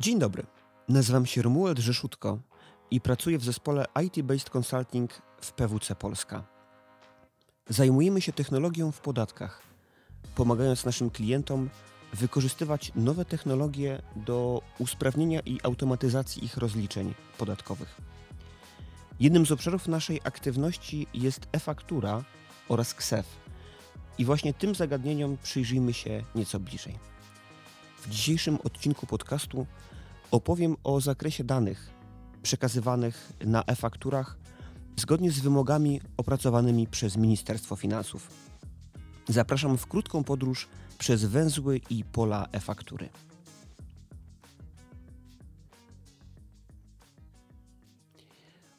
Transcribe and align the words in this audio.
Dzień 0.00 0.18
dobry. 0.18 0.46
Nazywam 0.88 1.26
się 1.26 1.42
Romuald 1.42 1.78
Rzeszutko 1.78 2.38
i 2.90 3.00
pracuję 3.00 3.38
w 3.38 3.44
zespole 3.44 3.84
IT-Based 4.04 4.50
Consulting 4.50 5.22
w 5.40 5.52
PWC 5.52 5.94
Polska. 5.94 6.44
Zajmujemy 7.68 8.20
się 8.20 8.32
technologią 8.32 8.92
w 8.92 9.00
podatkach, 9.00 9.62
pomagając 10.34 10.84
naszym 10.84 11.10
klientom 11.10 11.70
wykorzystywać 12.12 12.92
nowe 12.94 13.24
technologie 13.24 14.02
do 14.16 14.62
usprawnienia 14.78 15.40
i 15.40 15.58
automatyzacji 15.62 16.44
ich 16.44 16.56
rozliczeń 16.56 17.14
podatkowych. 17.38 18.00
Jednym 19.20 19.46
z 19.46 19.52
obszarów 19.52 19.88
naszej 19.88 20.20
aktywności 20.24 21.06
jest 21.14 21.48
e-faktura 21.52 22.24
oraz 22.68 22.94
KSEF 22.94 23.26
i 24.18 24.24
właśnie 24.24 24.54
tym 24.54 24.74
zagadnieniom 24.74 25.36
przyjrzyjmy 25.42 25.92
się 25.92 26.24
nieco 26.34 26.60
bliżej. 26.60 27.19
W 28.00 28.08
dzisiejszym 28.08 28.58
odcinku 28.64 29.06
podcastu 29.06 29.66
opowiem 30.30 30.76
o 30.84 31.00
zakresie 31.00 31.44
danych 31.44 31.90
przekazywanych 32.42 33.32
na 33.40 33.64
e-fakturach 33.64 34.38
zgodnie 34.96 35.30
z 35.30 35.40
wymogami 35.40 36.00
opracowanymi 36.16 36.86
przez 36.86 37.16
Ministerstwo 37.16 37.76
Finansów. 37.76 38.30
Zapraszam 39.28 39.78
w 39.78 39.86
krótką 39.86 40.24
podróż 40.24 40.68
przez 40.98 41.24
węzły 41.24 41.80
i 41.90 42.04
pola 42.04 42.48
e-faktury. 42.52 43.08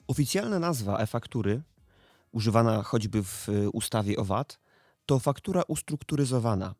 Oficjalna 0.07 0.59
nazwa 0.59 0.97
e-faktury, 0.97 1.61
używana 2.31 2.83
choćby 2.83 3.23
w 3.23 3.47
ustawie 3.73 4.17
o 4.17 4.25
VAT, 4.25 4.59
to 5.05 5.19
faktura 5.19 5.61
ustrukturyzowana. 5.67 6.75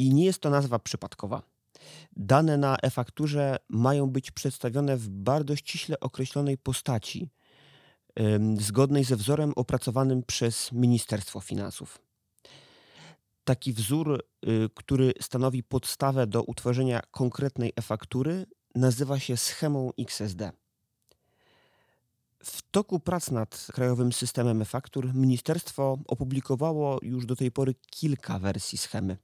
I 0.00 0.14
nie 0.14 0.24
jest 0.24 0.40
to 0.40 0.50
nazwa 0.50 0.78
przypadkowa. 0.78 1.42
Dane 2.16 2.56
na 2.56 2.76
e-fakturze 2.82 3.56
mają 3.68 4.06
być 4.06 4.30
przedstawione 4.30 4.96
w 4.96 5.08
bardzo 5.08 5.56
ściśle 5.56 6.00
określonej 6.00 6.58
postaci, 6.58 7.30
zgodnej 8.58 9.04
ze 9.04 9.16
wzorem 9.16 9.52
opracowanym 9.56 10.22
przez 10.22 10.72
Ministerstwo 10.72 11.40
Finansów. 11.40 11.98
Taki 13.44 13.72
wzór, 13.72 14.24
y, 14.48 14.68
który 14.74 15.12
stanowi 15.20 15.62
podstawę 15.62 16.26
do 16.26 16.42
utworzenia 16.42 17.00
konkretnej 17.10 17.72
e-faktury, 17.76 18.46
nazywa 18.74 19.18
się 19.18 19.36
schemą 19.36 19.90
XSD. 19.98 20.52
W 22.44 22.62
toku 22.70 23.00
prac 23.00 23.30
nad 23.30 23.66
krajowym 23.72 24.12
systemem 24.12 24.62
e-faktur 24.62 25.14
ministerstwo 25.14 25.98
opublikowało 26.06 26.98
już 27.02 27.26
do 27.26 27.36
tej 27.36 27.50
pory 27.50 27.74
kilka 27.90 28.38
wersji 28.38 28.78
schemy. 28.78 29.16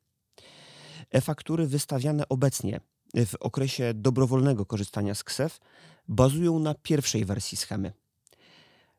E-faktury 1.10 1.66
wystawiane 1.66 2.28
obecnie 2.28 2.80
w 3.26 3.34
okresie 3.40 3.94
dobrowolnego 3.94 4.66
korzystania 4.66 5.14
z 5.14 5.24
KSEF 5.24 5.60
bazują 6.08 6.58
na 6.58 6.74
pierwszej 6.74 7.24
wersji 7.24 7.56
schemy. 7.56 7.92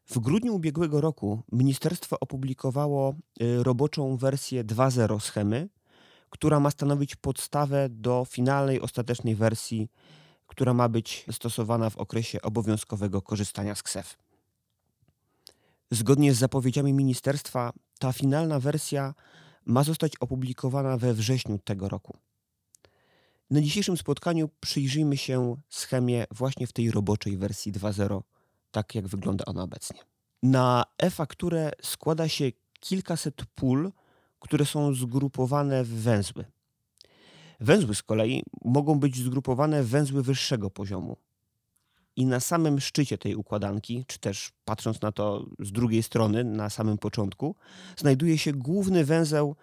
W 0.06 0.20
grudniu 0.20 0.56
ubiegłego 0.56 1.02
roku 1.02 1.44
ministerstwo 1.52 2.20
opublikowało 2.20 3.16
y, 3.42 3.64
roboczą 3.64 4.18
wersję 4.18 4.64
2.0 4.64 5.20
schemy, 5.20 5.70
która 6.30 6.60
ma 6.60 6.72
stanowić 6.72 7.16
podstawę 7.16 7.90
do 7.90 8.26
finalnej, 8.30 8.82
ostatecznej 8.82 9.36
wersji, 9.36 9.90
która 10.48 10.74
ma 10.74 10.90
być 10.90 11.26
stosowana 11.32 11.90
w 11.90 11.98
okresie 11.98 12.42
obowiązkowego 12.42 13.22
korzystania 13.22 13.76
z 13.76 13.84
KSEF. 13.84 14.18
Zgodnie 15.92 16.34
z 16.34 16.38
zapowiedziami 16.38 16.94
ministerstwa, 16.94 17.74
ta 18.00 18.14
finalna 18.14 18.60
wersja 18.60 19.14
ma 19.68 19.84
zostać 19.84 20.16
opublikowana 20.20 20.98
we 20.98 21.14
wrześniu 21.14 21.60
tego 21.60 21.90
roku. 21.90 22.18
Na 23.50 23.62
dzisiejszym 23.62 23.98
spotkaniu 23.98 24.50
przyjrzyjmy 24.60 25.18
się 25.18 25.56
schemie 25.70 26.26
właśnie 26.32 26.68
w 26.68 26.74
tej 26.74 26.92
roboczej 26.92 27.38
wersji 27.38 27.74
2.0, 27.74 28.22
tak 28.72 28.96
jak 28.96 29.08
wygląda 29.08 29.46
ona 29.46 29.64
obecnie. 29.64 30.00
Na 30.44 30.86
e-fakturę 30.98 31.72
składa 31.82 32.28
się 32.28 32.52
kilkaset 32.80 33.46
pól, 33.56 33.92
które 34.40 34.66
są 34.66 34.94
zgrupowane 34.94 35.84
w 35.84 35.90
węzły. 35.90 36.46
Węzły 37.60 37.96
z 37.96 38.04
kolei 38.04 38.44
mogą 38.66 39.00
być 39.00 39.18
zgrupowane 39.18 39.84
w 39.84 39.90
węzły 39.90 40.24
wyższego 40.24 40.70
poziomu. 40.70 41.18
I 42.18 42.26
na 42.26 42.40
samym 42.40 42.80
szczycie 42.80 43.18
tej 43.18 43.36
układanki, 43.36 44.06
czy 44.08 44.20
też 44.20 44.52
patrząc 44.66 45.02
na 45.02 45.12
to 45.12 45.46
z 45.60 45.72
drugiej 45.72 46.04
strony, 46.04 46.44
na 46.44 46.70
samym 46.70 46.98
początku, 46.98 47.56
znajduje 47.98 48.38
się 48.38 48.54
główny 48.54 49.06
węzeł 49.06 49.56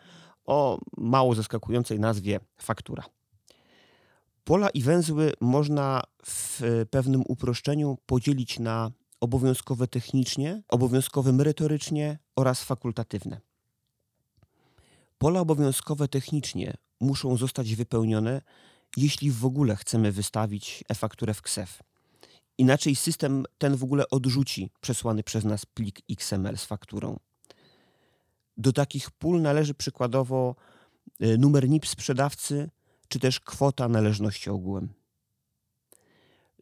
o 0.44 0.78
mało 0.96 1.34
zaskakującej 1.34 2.00
nazwie 2.00 2.40
faktura. 2.58 3.04
Pola 4.44 4.70
i 4.70 4.82
węzły 4.82 5.32
można 5.40 6.02
w 6.26 6.60
pewnym 6.90 7.22
uproszczeniu 7.28 7.98
podzielić 8.06 8.58
na 8.58 8.90
obowiązkowe 9.20 9.86
technicznie, 9.88 10.62
obowiązkowe 10.68 11.32
merytorycznie 11.32 12.18
oraz 12.36 12.64
fakultatywne. 12.64 13.40
Pola 15.18 15.40
obowiązkowe 15.40 16.08
technicznie 16.08 16.74
muszą 17.00 17.36
zostać 17.36 17.74
wypełnione, 17.74 18.42
jeśli 18.96 19.30
w 19.30 19.44
ogóle 19.44 19.76
chcemy 19.76 20.12
wystawić 20.12 20.84
e-fakturę 20.88 21.34
w 21.34 21.42
KSEF. 21.42 21.82
Inaczej 22.58 22.96
system 22.96 23.44
ten 23.58 23.76
w 23.76 23.84
ogóle 23.84 24.10
odrzuci 24.10 24.70
przesłany 24.80 25.22
przez 25.22 25.44
nas 25.44 25.66
plik 25.66 26.00
XML 26.10 26.58
z 26.58 26.64
fakturą. 26.64 27.18
Do 28.56 28.72
takich 28.72 29.10
pól 29.10 29.42
należy 29.42 29.74
przykładowo 29.74 30.54
y, 31.22 31.38
numer 31.38 31.68
NIP 31.68 31.86
sprzedawcy 31.86 32.70
czy 33.08 33.18
też 33.18 33.40
kwota 33.40 33.88
należności 33.88 34.50
ogółem. 34.50 34.88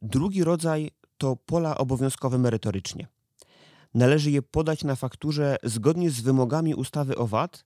Drugi 0.03 0.44
rodzaj 0.44 0.91
to 1.19 1.36
pola 1.36 1.78
obowiązkowe 1.78 2.38
merytorycznie. 2.38 3.09
Należy 3.94 4.30
je 4.30 4.42
podać 4.42 4.84
na 4.84 4.97
fakturze 4.97 5.56
zgodnie 5.62 6.10
z 6.10 6.20
wymogami 6.20 6.74
ustawy 6.74 7.16
o 7.16 7.26
VAT, 7.26 7.64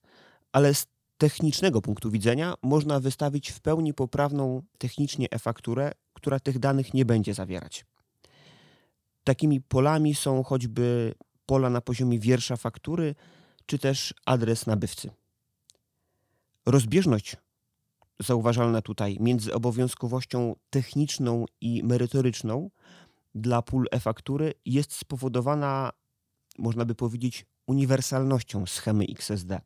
ale 0.51 0.73
z 0.73 0.87
technicznego 1.17 1.81
punktu 1.81 2.11
widzenia 2.11 2.53
można 2.61 2.99
wystawić 2.99 3.51
w 3.51 3.59
pełni 3.59 3.93
poprawną 3.93 4.61
technicznie 4.77 5.27
e-fakturę, 5.31 5.91
która 6.13 6.39
tych 6.39 6.59
danych 6.59 6.93
nie 6.93 7.05
będzie 7.05 7.33
zawierać. 7.33 7.85
Takimi 9.27 9.61
polami 9.61 10.15
są 10.15 10.43
choćby 10.43 11.13
pola 11.45 11.69
na 11.69 11.81
poziomie 11.81 12.19
wiersza 12.19 12.57
faktury, 12.57 13.15
czy 13.65 13.79
też 13.79 14.13
adres 14.25 14.67
nabywcy. 14.67 15.09
Rozbieżność 16.65 17.37
zauważalna 18.19 18.81
tutaj 18.81 19.17
między 19.19 19.53
obowiązkowością 19.53 20.55
techniczną 20.69 21.45
i 21.61 21.83
merytoryczną 21.83 22.69
dla 23.35 23.61
pól 23.61 23.87
e-faktury 23.91 24.53
jest 24.65 24.93
spowodowana, 24.93 25.91
można 26.57 26.85
by 26.85 26.95
powiedzieć, 26.95 27.45
uniwersalnością 27.67 28.65
schemy 28.65 29.05
XSD. 29.09 29.61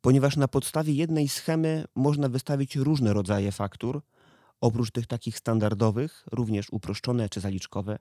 Ponieważ 0.00 0.36
na 0.36 0.48
podstawie 0.48 0.92
jednej 0.92 1.28
schemy 1.28 1.84
można 1.94 2.28
wystawić 2.28 2.76
różne 2.76 3.12
rodzaje 3.12 3.52
faktur, 3.52 4.02
oprócz 4.60 4.90
tych 4.90 5.06
takich 5.06 5.38
standardowych, 5.38 6.24
również 6.32 6.70
uproszczone 6.70 7.28
czy 7.28 7.40
zaliczkowe. 7.40 7.98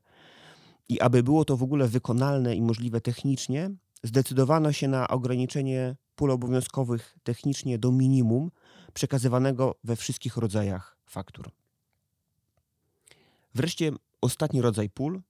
I 0.90 1.01
aby 1.01 1.23
było 1.23 1.45
to 1.45 1.57
w 1.57 1.63
ogóle 1.63 1.88
wykonalne 1.88 2.56
i 2.56 2.62
możliwe 2.62 3.01
technicznie, 3.01 3.72
zdecydowano 4.03 4.72
się 4.72 4.88
na 4.88 5.07
ograniczenie 5.07 5.95
pól 6.16 6.31
obowiązkowych 6.31 7.18
technicznie 7.23 7.79
do 7.79 7.91
minimum 7.91 8.51
przekazywanego 8.94 9.75
we 9.84 9.95
wszystkich 9.95 10.38
rodzajach 10.38 10.97
faktur. 11.06 11.51
Wreszcie 13.56 13.91
ostatni 14.22 14.62
rodzaj 14.62 14.89
pól, 14.89 15.22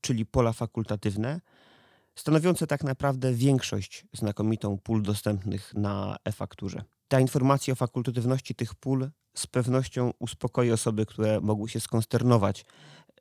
czyli 0.00 0.26
pola 0.26 0.52
fakultatywne, 0.52 1.40
stanowiące 2.14 2.66
tak 2.66 2.84
naprawdę 2.84 3.32
większość 3.32 4.06
znakomitą 4.12 4.78
pól 4.78 5.02
dostępnych 5.02 5.74
na 5.74 6.16
e-fakturze. 6.24 6.84
Ta 7.08 7.20
informacja 7.20 7.72
o 7.72 7.76
fakultatywności 7.76 8.54
tych 8.54 8.74
pól 8.74 9.10
z 9.34 9.46
pewnością 9.46 10.12
uspokoi 10.18 10.70
osoby, 10.70 11.06
które 11.06 11.40
mogły 11.40 11.68
się 11.68 11.80
skonsternować 11.80 12.64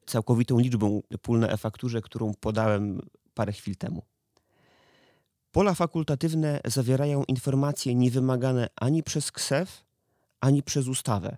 całkowitą 0.05 0.59
liczbą 0.59 1.01
pól 1.21 1.39
na 1.39 1.49
e-fakturze, 1.49 2.01
którą 2.01 2.33
podałem 2.33 3.01
parę 3.33 3.51
chwil 3.51 3.75
temu. 3.75 4.01
Pola 5.51 5.73
fakultatywne 5.73 6.59
zawierają 6.65 7.23
informacje 7.23 7.95
niewymagane 7.95 8.67
ani 8.75 9.03
przez 9.03 9.31
KSEF, 9.31 9.85
ani 10.41 10.63
przez 10.63 10.87
ustawę, 10.87 11.37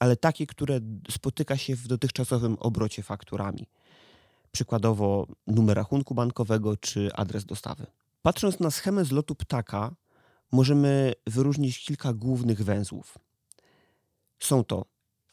ale 0.00 0.16
takie, 0.16 0.46
które 0.46 0.80
spotyka 1.10 1.56
się 1.56 1.76
w 1.76 1.86
dotychczasowym 1.86 2.56
obrocie 2.60 3.02
fakturami. 3.02 3.66
Przykładowo 4.52 5.26
numer 5.46 5.76
rachunku 5.76 6.14
bankowego 6.14 6.76
czy 6.76 7.10
adres 7.14 7.44
dostawy. 7.44 7.86
Patrząc 8.22 8.60
na 8.60 8.70
schemę 8.70 9.04
z 9.04 9.12
lotu 9.12 9.34
ptaka, 9.34 9.94
możemy 10.52 11.12
wyróżnić 11.26 11.84
kilka 11.84 12.12
głównych 12.12 12.64
węzłów. 12.64 13.18
Są 14.38 14.64
to 14.64 14.84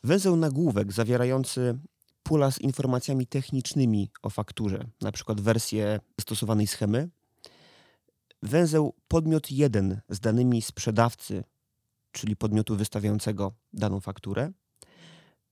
węzeł 0.03 0.35
nagłówek 0.35 0.91
zawierający 0.91 1.79
pula 2.23 2.51
z 2.51 2.61
informacjami 2.61 3.27
technicznymi 3.27 4.11
o 4.21 4.29
fakturze, 4.29 4.87
przykład 5.11 5.41
wersję 5.41 5.99
stosowanej 6.21 6.67
schemy, 6.67 7.09
węzeł 8.41 8.93
podmiot 9.07 9.51
1 9.51 10.01
z 10.09 10.19
danymi 10.19 10.61
sprzedawcy, 10.61 11.43
czyli 12.11 12.35
podmiotu 12.35 12.75
wystawiającego 12.75 13.51
daną 13.73 13.99
fakturę, 13.99 14.51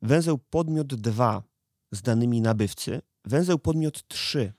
węzeł 0.02 0.38
podmiot 0.38 0.88
2 0.96 1.44
z 1.92 2.02
danymi 2.02 2.42
nabywcy, 2.42 3.02
węzeł 3.26 3.60
podmiot 3.60 4.08
3 4.08 4.54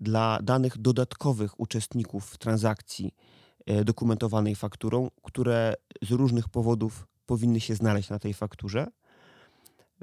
dla 0.00 0.38
danych 0.42 0.78
dodatkowych 0.78 1.60
uczestników 1.60 2.38
transakcji 2.38 3.14
dokumentowanej 3.84 4.54
fakturą, 4.54 5.10
które 5.22 5.74
z 6.02 6.10
różnych 6.10 6.48
powodów 6.48 7.06
powinny 7.26 7.60
się 7.60 7.74
znaleźć 7.74 8.10
na 8.10 8.18
tej 8.18 8.34
fakturze. 8.34 8.86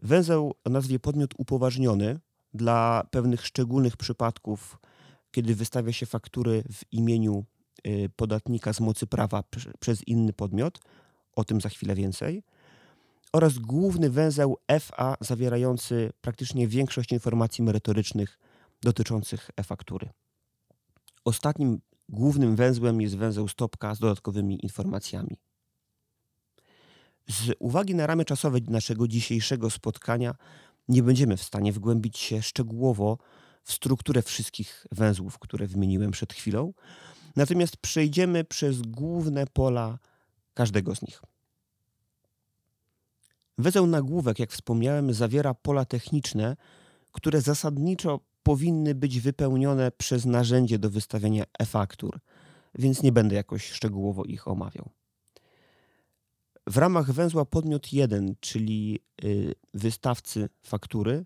Węzeł 0.01 0.53
o 0.63 0.69
nazwie 0.69 1.00
podmiot 1.00 1.33
upoważniony 1.38 2.19
dla 2.53 3.07
pewnych 3.11 3.45
szczególnych 3.45 3.97
przypadków, 3.97 4.79
kiedy 5.31 5.56
wystawia 5.56 5.94
się 5.94 6.06
faktury 6.06 6.63
w 6.73 6.94
imieniu 6.94 7.45
y, 7.88 8.09
podatnika 8.15 8.73
z 8.73 8.79
mocy 8.79 9.07
prawa 9.07 9.44
przez 9.79 10.07
inny 10.07 10.33
podmiot, 10.33 10.79
o 11.35 11.44
tym 11.44 11.61
za 11.61 11.69
chwilę 11.69 11.95
więcej, 11.95 12.44
oraz 13.33 13.57
główny 13.57 14.09
węzeł 14.09 14.57
FA 14.79 15.15
zawierający 15.21 16.11
praktycznie 16.21 16.67
większość 16.67 17.11
informacji 17.11 17.63
merytorycznych 17.63 18.39
dotyczących 18.81 19.50
e-faktury. 19.57 20.09
Ostatnim 21.25 21.81
głównym 22.09 22.56
węzłem 22.56 23.01
jest 23.01 23.17
węzeł 23.17 23.47
stopka 23.47 23.95
z 23.95 24.00
dodatkowymi 24.00 24.65
informacjami. 24.65 25.38
Z 27.29 27.56
uwagi 27.59 27.95
na 27.95 28.07
ramy 28.07 28.25
czasowe 28.25 28.59
naszego 28.67 29.07
dzisiejszego 29.07 29.69
spotkania 29.69 30.35
nie 30.88 31.03
będziemy 31.03 31.38
w 31.38 31.44
stanie 31.44 31.73
wgłębić 31.73 32.17
się 32.17 32.41
szczegółowo 32.41 33.17
w 33.63 33.73
strukturę 33.73 34.21
wszystkich 34.21 34.88
węzłów, 34.91 35.39
które 35.39 35.67
wymieniłem 35.67 36.11
przed 36.11 36.33
chwilą, 36.33 36.73
natomiast 37.35 37.77
przejdziemy 37.77 38.44
przez 38.44 38.81
główne 38.81 39.47
pola 39.47 40.00
każdego 40.53 40.95
z 40.95 41.01
nich. 41.01 41.21
Węzeł 43.57 43.88
nagłówek, 43.88 44.39
jak 44.39 44.51
wspomniałem, 44.51 45.13
zawiera 45.13 45.53
pola 45.53 45.85
techniczne, 45.85 46.56
które 47.11 47.41
zasadniczo 47.41 48.19
powinny 48.49 48.95
być 48.95 49.19
wypełnione 49.19 49.91
przez 49.91 50.25
narzędzie 50.25 50.79
do 50.79 50.89
wystawiania 50.89 51.43
e-faktur, 51.59 52.19
więc 52.75 53.03
nie 53.03 53.11
będę 53.11 53.35
jakoś 53.35 53.71
szczegółowo 53.71 54.23
ich 54.23 54.47
omawiał. 54.47 54.89
W 56.67 56.77
ramach 56.77 57.11
węzła 57.11 57.45
podmiot 57.45 57.93
1, 57.93 58.35
czyli 58.39 58.99
y, 59.23 59.55
wystawcy 59.73 60.49
faktury, 60.63 61.25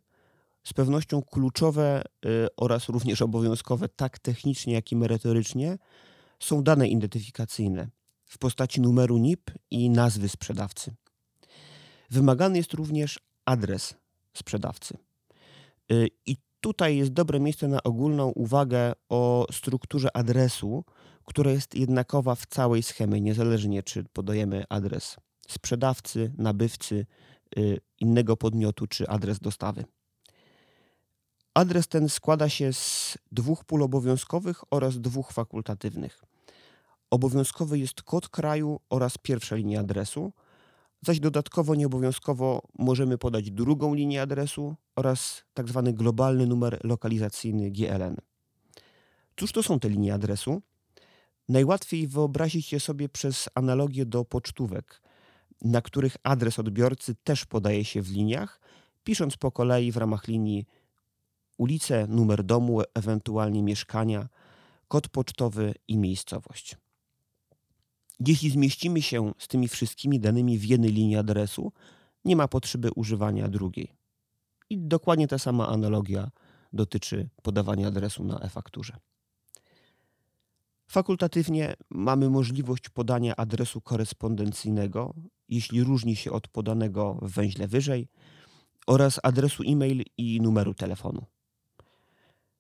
z 0.64 0.74
pewnością 0.74 1.22
kluczowe 1.22 2.04
y, 2.26 2.48
oraz 2.58 2.90
również 2.90 3.22
obowiązkowe, 3.22 3.90
tak 3.90 4.20
technicznie, 4.20 4.74
jak 4.74 4.92
i 4.92 4.96
merytorycznie, 4.96 5.78
są 6.40 6.64
dane 6.64 6.88
identyfikacyjne 6.88 7.90
w 8.26 8.38
postaci 8.38 8.82
numeru 8.82 9.18
NIP 9.18 9.52
i 9.72 9.90
nazwy 9.90 10.30
sprzedawcy. 10.30 10.94
Wymagany 12.10 12.58
jest 12.58 12.74
również 12.74 13.20
adres 13.46 13.96
sprzedawcy. 14.34 14.98
Y, 15.92 16.08
I 16.26 16.38
tutaj 16.64 16.98
jest 16.98 17.12
dobre 17.14 17.40
miejsce 17.40 17.68
na 17.68 17.84
ogólną 17.84 18.28
uwagę 18.30 18.94
o 19.10 19.48
strukturze 19.52 20.18
adresu, 20.18 20.84
która 21.26 21.52
jest 21.52 21.76
jednakowa 21.76 22.36
w 22.36 22.46
całej 22.46 22.84
schemie, 22.84 23.22
niezależnie 23.22 23.84
czy 23.84 24.04
podajemy 24.04 24.64
adres 24.70 25.18
sprzedawcy, 25.48 26.34
nabywcy, 26.38 27.06
y, 27.58 27.80
innego 28.00 28.38
podmiotu 28.38 28.88
czy 28.88 29.08
adres 29.08 29.40
dostawy. 29.40 29.86
Adres 31.54 31.88
ten 31.88 32.10
składa 32.10 32.50
się 32.50 32.74
z 32.74 33.18
dwóch 33.32 33.66
pól 33.66 33.84
obowiązkowych 33.84 34.64
oraz 34.72 35.02
dwóch 35.02 35.32
fakultatywnych. 35.32 36.24
Obowiązkowy 37.10 37.80
jest 37.80 38.02
kod 38.02 38.30
kraju 38.30 38.80
oraz 38.90 39.18
pierwsza 39.18 39.56
linia 39.56 39.80
adresu, 39.80 40.34
zaś 41.06 41.20
dodatkowo 41.20 41.76
nieobowiązkowo 41.76 42.62
możemy 42.80 43.18
podać 43.18 43.52
drugą 43.52 43.94
linię 43.94 44.22
adresu 44.22 44.76
oraz 44.96 45.44
tzw. 45.56 45.82
Tak 45.86 45.96
globalny 45.96 46.48
numer 46.48 46.80
lokalizacyjny 46.84 47.72
GLN. 47.72 48.16
Cóż 49.36 49.52
to 49.52 49.64
są 49.64 49.80
te 49.80 49.90
linie 49.90 50.14
adresu? 50.14 50.62
Najłatwiej 51.50 52.08
wyobrazić 52.08 52.74
je 52.74 52.80
sobie 52.80 53.10
przez 53.10 53.50
analogię 53.56 54.06
do 54.06 54.26
pocztówek, 54.26 55.02
na 55.62 55.82
których 55.82 56.18
adres 56.24 56.60
odbiorcy 56.60 57.16
też 57.24 57.46
podaje 57.46 57.86
się 57.86 58.02
w 58.02 58.12
liniach, 58.12 58.62
pisząc 59.04 59.38
po 59.38 59.52
kolei 59.52 59.92
w 59.92 59.98
ramach 59.98 60.28
linii 60.28 60.66
ulicę, 61.58 62.08
numer 62.08 62.44
domu, 62.44 62.82
ewentualnie 62.94 63.64
mieszkania, 63.64 64.30
kod 64.88 65.10
pocztowy 65.10 65.74
i 65.88 65.98
miejscowość. 65.98 66.78
Jeśli 68.28 68.50
zmieścimy 68.50 69.02
się 69.02 69.32
z 69.38 69.48
tymi 69.48 69.68
wszystkimi 69.68 70.20
danymi 70.20 70.60
w 70.60 70.66
jednej 70.66 70.92
linii 70.92 71.18
adresu, 71.18 71.72
nie 72.26 72.36
ma 72.36 72.48
potrzeby 72.48 72.90
używania 72.96 73.48
drugiej. 73.48 73.94
I 74.70 74.78
dokładnie 74.80 75.28
ta 75.28 75.40
sama 75.40 75.68
analogia 75.68 76.32
dotyczy 76.74 77.30
podawania 77.42 77.88
adresu 77.88 78.24
na 78.24 78.40
e-fakturze. 78.40 78.98
Fakultatywnie 80.88 81.74
mamy 81.90 82.30
możliwość 82.30 82.90
podania 82.90 83.36
adresu 83.36 83.82
korespondencyjnego, 83.82 85.14
jeśli 85.50 85.84
różni 85.84 86.16
się 86.16 86.32
od 86.32 86.48
podanego 86.48 87.20
w 87.22 87.32
węźle 87.32 87.68
wyżej, 87.68 88.08
oraz 88.88 89.20
adresu 89.24 89.64
e-mail 89.68 90.04
i 90.18 90.42
numeru 90.42 90.74
telefonu. 90.74 91.26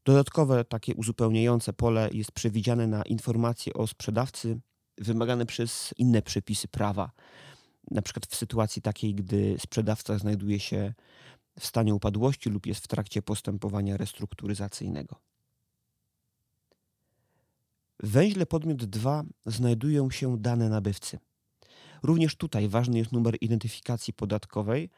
Dodatkowe 0.06 0.65
takie 0.65 0.95
uzupełniające 0.95 1.74
pole 1.74 2.10
jest 2.13 2.31
przewidziane 2.31 2.88
na 2.88 3.04
informacje 3.04 3.74
o 3.74 3.88
sprzedawcy 3.88 4.60
wymagane 4.98 5.45
przez 5.45 5.94
inne 5.98 6.22
przepisy 6.22 6.68
prawa. 6.68 7.12
Na 7.92 8.01
przykład 8.01 8.25
w 8.25 8.36
sytuacji 8.36 8.81
takiej, 8.81 9.16
gdy 9.16 9.56
sprzedawca 9.60 10.18
znajduje 10.18 10.60
się 10.60 10.94
w 11.60 11.66
stanie 11.66 11.95
upadłości 11.95 12.50
lub 12.50 12.66
jest 12.66 12.84
w 12.84 12.88
trakcie 12.88 13.22
postępowania 13.22 13.98
restrukturyzacyjnego. 13.98 15.16
W 18.04 18.10
węźle 18.10 18.45
podmiot 18.45 18.86
2 18.86 19.24
znajdują 19.45 20.12
się 20.12 20.38
dane 20.38 20.69
nabywcy. 20.69 21.19
Również 22.04 22.36
tutaj 22.36 22.68
ważny 22.68 22.98
jest 22.98 23.12
numer 23.12 23.38
identyfikacji 23.42 24.13
podatkowej, 24.13 24.89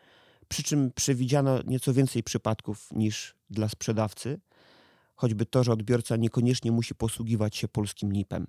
przy 0.48 0.63
czym 0.63 0.91
przewidziano 0.91 1.62
nieco 1.68 1.94
więcej 1.94 2.24
przypadków 2.24 2.91
niż 2.91 3.36
dla 3.50 3.69
sprzedawcy, 3.69 4.39
choćby 5.15 5.45
to, 5.45 5.63
że 5.63 5.71
odbiorca 5.71 6.15
niekoniecznie 6.15 6.71
musi 6.71 6.95
posługiwać 6.95 7.56
się 7.56 7.68
polskim 7.68 8.12
NIP-em. 8.12 8.48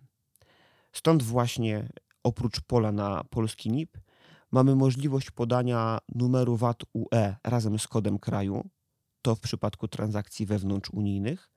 Stąd 0.97 1.23
właśnie 1.23 1.89
oprócz 2.23 2.61
pola 2.61 2.93
na 2.93 3.25
polski 3.25 3.71
NIP 3.71 3.99
mamy 4.51 4.77
możliwość 4.77 5.31
podania 5.31 5.99
numeru 6.15 6.57
VAT 6.57 6.83
UE 6.93 7.37
razem 7.45 7.79
z 7.79 7.89
kodem 7.89 8.19
kraju, 8.19 8.69
to 9.23 9.35
w 9.35 9.41
przypadku 9.41 9.89
transakcji 9.89 10.47
wewnątrzunijnych, 10.47 11.51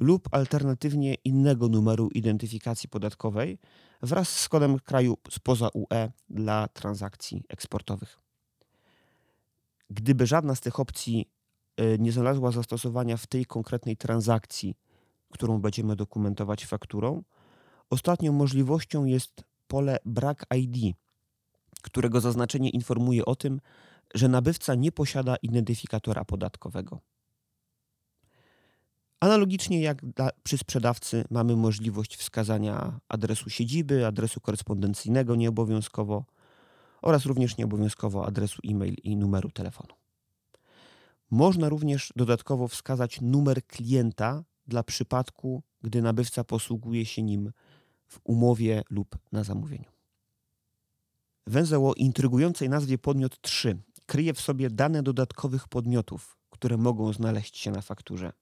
lub 0.00 0.28
alternatywnie 0.30 1.14
innego 1.14 1.68
numeru 1.68 2.08
identyfikacji 2.08 2.88
podatkowej 2.88 3.58
wraz 4.02 4.28
z 4.28 4.48
kodem 4.48 4.78
kraju 4.78 5.16
spoza 5.30 5.68
UE 5.74 6.10
dla 6.30 6.68
transakcji 6.68 7.44
eksportowych. 7.48 8.18
Gdyby 9.90 10.26
żadna 10.26 10.54
z 10.54 10.60
tych 10.60 10.80
opcji 10.80 11.30
e, 11.76 11.98
nie 11.98 12.12
znalazła 12.12 12.50
zastosowania 12.50 13.16
w 13.16 13.26
tej 13.26 13.46
konkretnej 13.46 13.96
transakcji, 13.96 14.74
którą 15.30 15.60
będziemy 15.60 15.96
dokumentować 15.96 16.66
fakturą, 16.66 17.22
ostatnią 17.90 18.32
możliwością 18.32 19.04
jest 19.04 19.44
pole 19.68 19.98
brak 20.04 20.46
ID, 20.56 20.96
którego 21.82 22.20
zaznaczenie 22.20 22.70
informuje 22.70 23.24
o 23.24 23.36
tym, 23.36 23.60
że 24.14 24.28
nabywca 24.28 24.74
nie 24.74 24.92
posiada 24.92 25.36
identyfikatora 25.36 26.24
podatkowego. 26.24 27.00
Analogicznie 29.20 29.80
jak 29.80 30.04
dla, 30.04 30.30
przy 30.42 30.58
sprzedawcy 30.58 31.24
mamy 31.30 31.56
możliwość 31.56 32.16
wskazania 32.16 33.00
adresu 33.08 33.50
siedziby, 33.50 34.06
adresu 34.06 34.40
korespondencyjnego 34.40 35.36
nieobowiązkowo 35.36 36.24
oraz 37.02 37.26
również 37.26 37.56
nieobowiązkowo 37.56 38.26
adresu 38.26 38.62
e-mail 38.68 38.94
i 39.04 39.16
numeru 39.16 39.50
telefonu. 39.50 39.94
Można 41.30 41.68
również 41.68 42.12
dodatkowo 42.16 42.68
wskazać 42.68 43.20
numer 43.20 43.66
klienta 43.66 44.44
dla 44.66 44.82
przypadku, 44.82 45.62
gdy 45.82 46.02
nabywca 46.02 46.44
posługuje 46.44 47.06
się 47.06 47.22
nim 47.22 47.52
w 48.08 48.20
umowie 48.24 48.82
lub 48.90 49.18
na 49.32 49.44
zamówieniu. 49.44 49.90
Węzeł 51.46 51.88
o 51.88 51.94
intrygującej 51.94 52.68
nazwie 52.68 52.98
podmiot 52.98 53.40
3 53.40 53.78
kryje 54.08 54.34
w 54.34 54.40
sobie 54.40 54.70
dane 54.70 55.02
dodatkowych 55.02 55.68
podmiotów, 55.68 56.36
które 56.50 56.76
mogą 56.76 57.12
znaleźć 57.12 57.58
się 57.58 57.70
na 57.70 57.80
fakturze. 57.80 58.32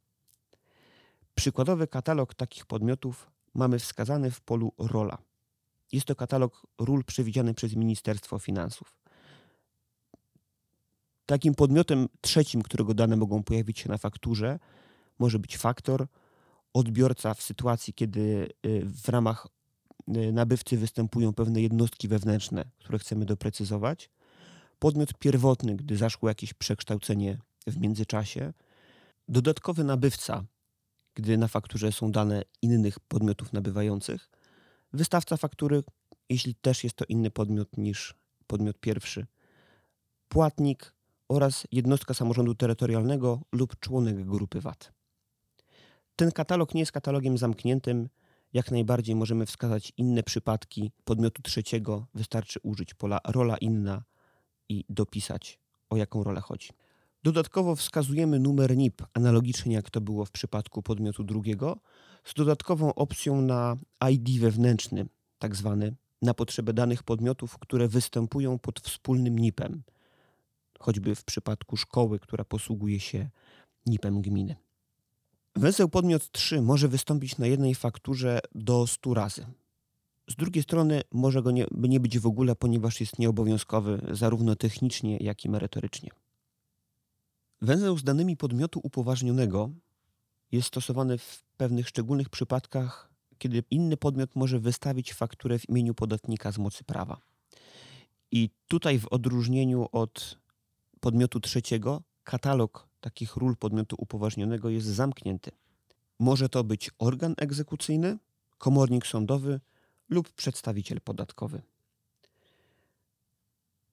Przykładowy 1.34 1.86
katalog 1.86 2.34
takich 2.34 2.66
podmiotów 2.66 3.30
mamy 3.54 3.78
wskazany 3.78 4.30
w 4.30 4.40
polu 4.40 4.72
rola. 4.78 5.18
Jest 5.92 6.06
to 6.06 6.14
katalog 6.14 6.66
ról 6.78 7.04
przewidziany 7.04 7.54
przez 7.54 7.76
Ministerstwo 7.76 8.38
Finansów. 8.38 8.98
Takim 11.26 11.54
podmiotem 11.54 12.08
trzecim, 12.20 12.62
którego 12.62 12.94
dane 12.94 13.16
mogą 13.16 13.42
pojawić 13.42 13.78
się 13.78 13.88
na 13.88 13.98
fakturze, 13.98 14.58
może 15.18 15.38
być 15.38 15.56
faktor, 15.56 16.06
odbiorca 16.72 17.34
w 17.34 17.42
sytuacji, 17.42 17.94
kiedy 17.94 18.48
y, 18.66 18.82
w 18.84 19.08
ramach 19.08 19.46
nabywcy 20.06 20.76
występują 20.76 21.32
pewne 21.32 21.60
jednostki 21.60 22.08
wewnętrzne, 22.08 22.64
które 22.78 22.98
chcemy 22.98 23.24
doprecyzować, 23.24 24.10
podmiot 24.78 25.14
pierwotny, 25.18 25.76
gdy 25.76 25.96
zaszło 25.96 26.28
jakieś 26.28 26.54
przekształcenie 26.54 27.38
w 27.66 27.78
międzyczasie, 27.80 28.52
dodatkowy 29.28 29.84
nabywca, 29.84 30.44
gdy 31.14 31.38
na 31.38 31.48
fakturze 31.48 31.92
są 31.92 32.12
dane 32.12 32.42
innych 32.62 33.00
podmiotów 33.00 33.52
nabywających, 33.52 34.30
wystawca 34.92 35.36
faktury, 35.36 35.82
jeśli 36.28 36.54
też 36.54 36.84
jest 36.84 36.96
to 36.96 37.04
inny 37.08 37.30
podmiot 37.30 37.76
niż 37.76 38.14
podmiot 38.46 38.78
pierwszy, 38.78 39.26
płatnik 40.28 40.92
oraz 41.28 41.66
jednostka 41.72 42.14
samorządu 42.14 42.54
terytorialnego 42.54 43.40
lub 43.52 43.80
członek 43.80 44.24
grupy 44.24 44.60
VAT. 44.60 44.92
Ten 46.16 46.32
katalog 46.32 46.74
nie 46.74 46.80
jest 46.80 46.92
katalogiem 46.92 47.38
zamkniętym. 47.38 48.08
Jak 48.56 48.70
najbardziej 48.70 49.14
możemy 49.14 49.46
wskazać 49.46 49.92
inne 49.96 50.22
przypadki 50.22 50.92
podmiotu 51.04 51.42
trzeciego. 51.42 52.06
Wystarczy 52.14 52.60
użyć 52.62 52.94
pola 52.94 53.18
rola 53.26 53.56
inna 53.56 54.04
i 54.68 54.84
dopisać 54.88 55.60
o 55.90 55.96
jaką 55.96 56.24
rolę 56.24 56.40
chodzi. 56.40 56.68
Dodatkowo 57.22 57.76
wskazujemy 57.76 58.38
numer 58.38 58.76
NIP, 58.76 59.02
analogicznie 59.14 59.74
jak 59.74 59.90
to 59.90 60.00
było 60.00 60.24
w 60.24 60.30
przypadku 60.30 60.82
podmiotu 60.82 61.24
drugiego, 61.24 61.78
z 62.24 62.34
dodatkową 62.34 62.94
opcją 62.94 63.42
na 63.42 63.76
ID 64.10 64.40
wewnętrzny, 64.40 65.06
tak 65.38 65.56
zwany, 65.56 65.96
na 66.22 66.34
potrzebę 66.34 66.72
danych 66.72 67.02
podmiotów, 67.02 67.58
które 67.58 67.88
występują 67.88 68.58
pod 68.58 68.80
wspólnym 68.80 69.38
NIP-em, 69.38 69.82
choćby 70.78 71.14
w 71.14 71.24
przypadku 71.24 71.76
szkoły, 71.76 72.18
która 72.18 72.44
posługuje 72.44 73.00
się 73.00 73.30
NIP-em 73.86 74.22
gminy. 74.22 74.65
Węzeł 75.56 75.88
podmiot 75.88 76.30
3 76.30 76.62
może 76.62 76.88
wystąpić 76.88 77.38
na 77.38 77.46
jednej 77.46 77.74
fakturze 77.74 78.40
do 78.54 78.86
100 78.86 79.14
razy. 79.14 79.46
Z 80.30 80.34
drugiej 80.34 80.62
strony 80.62 81.02
może 81.12 81.42
go 81.42 81.50
nie, 81.50 81.66
nie 81.70 82.00
być 82.00 82.18
w 82.18 82.26
ogóle, 82.26 82.56
ponieważ 82.56 83.00
jest 83.00 83.18
nieobowiązkowy 83.18 84.00
zarówno 84.10 84.56
technicznie, 84.56 85.16
jak 85.16 85.44
i 85.44 85.48
merytorycznie. 85.48 86.10
Węzeł 87.62 87.98
z 87.98 88.04
danymi 88.04 88.36
podmiotu 88.36 88.80
upoważnionego 88.82 89.70
jest 90.52 90.68
stosowany 90.68 91.18
w 91.18 91.42
pewnych 91.56 91.88
szczególnych 91.88 92.28
przypadkach, 92.28 93.10
kiedy 93.38 93.62
inny 93.70 93.96
podmiot 93.96 94.36
może 94.36 94.58
wystawić 94.60 95.14
fakturę 95.14 95.58
w 95.58 95.68
imieniu 95.68 95.94
podatnika 95.94 96.52
z 96.52 96.58
mocy 96.58 96.84
prawa. 96.84 97.20
I 98.30 98.50
tutaj, 98.68 98.98
w 98.98 99.08
odróżnieniu 99.08 99.88
od 99.92 100.38
podmiotu 101.00 101.40
trzeciego, 101.40 102.02
katalog 102.24 102.88
takich 103.06 103.36
ról 103.36 103.56
podmiotu 103.56 103.96
upoważnionego 103.98 104.68
jest 104.68 104.86
zamknięty. 104.86 105.50
Może 106.18 106.48
to 106.48 106.64
być 106.64 106.90
organ 106.98 107.34
egzekucyjny, 107.36 108.18
komornik 108.58 109.06
sądowy 109.06 109.60
lub 110.08 110.32
przedstawiciel 110.32 111.00
podatkowy. 111.00 111.62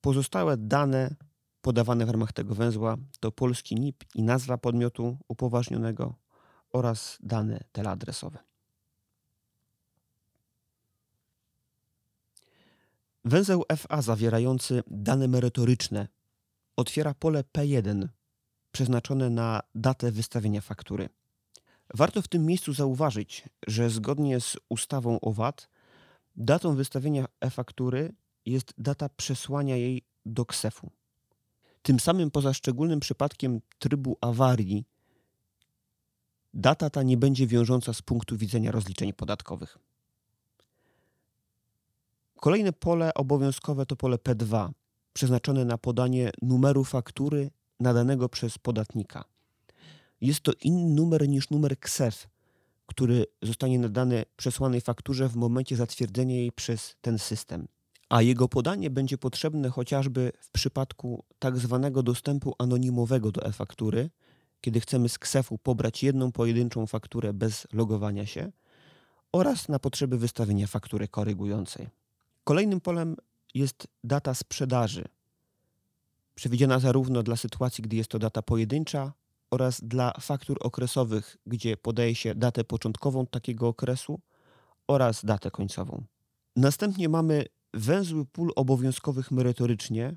Pozostałe 0.01 0.57
dane 0.57 1.15
podawane 1.61 2.05
w 2.05 2.09
ramach 2.09 2.33
tego 2.33 2.55
węzła 2.55 2.97
to 3.19 3.31
polski 3.31 3.75
NIP 3.75 4.03
i 4.15 4.23
nazwa 4.23 4.57
podmiotu 4.57 5.17
upoważnionego 5.27 6.15
oraz 6.71 7.17
dane 7.23 7.63
teleadresowe. 7.71 8.39
Węzeł 13.25 13.63
FA 13.77 14.01
zawierający 14.01 14.83
dane 14.87 15.27
merytoryczne 15.27 16.07
otwiera 16.75 17.13
pole 17.13 17.43
P1 17.43 18.07
przeznaczone 18.73 19.29
na 19.29 19.61
datę 19.75 20.11
wystawienia 20.11 20.61
faktury. 20.61 21.09
Warto 21.93 22.21
w 22.21 22.27
tym 22.27 22.45
miejscu 22.45 22.73
zauważyć, 22.73 23.49
że 23.67 23.89
zgodnie 23.89 24.39
z 24.39 24.57
ustawą 24.69 25.19
o 25.19 25.33
VAT 25.33 25.69
datą 26.35 26.75
wystawienia 26.75 27.25
e-faktury 27.41 28.13
jest 28.45 28.73
data 28.77 29.09
przesłania 29.09 29.75
jej 29.75 30.01
do 30.25 30.45
KSEF-u. 30.45 30.91
Tym 31.81 31.99
samym 31.99 32.31
poza 32.31 32.53
szczególnym 32.53 32.99
przypadkiem 32.99 33.61
trybu 33.79 34.17
awarii 34.21 34.85
data 36.53 36.89
ta 36.89 37.03
nie 37.03 37.17
będzie 37.17 37.47
wiążąca 37.47 37.93
z 37.93 38.01
punktu 38.01 38.37
widzenia 38.37 38.71
rozliczeń 38.71 39.13
podatkowych. 39.13 39.77
Kolejne 42.35 42.73
pole 42.73 43.13
obowiązkowe 43.13 43.85
to 43.85 43.95
pole 43.95 44.17
P2, 44.17 44.69
przeznaczone 45.13 45.65
na 45.65 45.77
podanie 45.77 46.31
numeru 46.41 46.83
faktury 46.83 47.51
nadanego 47.79 48.29
przez 48.29 48.57
podatnika. 48.57 49.23
Jest 50.21 50.41
to 50.41 50.51
inny 50.61 50.95
numer 50.95 51.29
niż 51.29 51.49
numer 51.49 51.79
KSEF, 51.79 52.27
który 52.85 53.25
zostanie 53.41 53.79
nadany 53.79 54.25
przesłanej 54.37 54.81
fakturze 54.81 55.29
w 55.29 55.35
momencie 55.35 55.75
zatwierdzenia 55.75 56.35
jej 56.35 56.51
przez 56.51 56.95
ten 57.01 57.19
system. 57.19 57.67
A 58.09 58.21
jego 58.21 58.47
podanie 58.47 58.89
będzie 58.89 59.17
potrzebne 59.17 59.69
chociażby 59.69 60.31
w 60.39 60.51
przypadku 60.51 61.23
tak 61.39 61.57
zwanego 61.57 62.03
dostępu 62.03 62.55
anonimowego 62.59 63.31
do 63.31 63.45
e-faktury, 63.45 64.09
kiedy 64.61 64.79
chcemy 64.79 65.09
z 65.09 65.19
KSEF-u 65.19 65.57
pobrać 65.57 66.03
jedną 66.03 66.31
pojedynczą 66.31 66.87
fakturę 66.87 67.33
bez 67.33 67.67
logowania 67.73 68.25
się 68.25 68.51
oraz 69.31 69.69
na 69.69 69.79
potrzeby 69.79 70.17
wystawienia 70.17 70.67
faktury 70.67 71.07
korygującej. 71.07 71.89
Kolejnym 72.43 72.81
polem 72.81 73.15
jest 73.53 73.87
data 74.03 74.33
sprzedaży, 74.33 75.05
przewidziana 76.35 76.79
zarówno 76.79 77.23
dla 77.23 77.35
sytuacji, 77.35 77.81
gdy 77.81 77.95
jest 77.95 78.09
to 78.09 78.19
data 78.19 78.41
pojedyncza 78.41 79.13
oraz 79.51 79.81
dla 79.83 80.13
faktur 80.19 80.57
okresowych, 80.61 81.37
gdzie 81.45 81.77
podaje 81.77 82.15
się 82.15 82.35
datę 82.35 82.63
początkową 82.63 83.27
takiego 83.27 83.67
okresu 83.67 84.19
oraz 84.87 85.25
datę 85.25 85.51
końcową. 85.51 86.03
Następnie 86.55 87.09
mamy 87.09 87.45
węzły 87.73 88.25
pól 88.25 88.51
obowiązkowych 88.55 89.31
merytorycznie 89.31 90.15